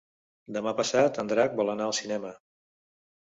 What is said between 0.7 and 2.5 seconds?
passat en Drac vol anar al cinema.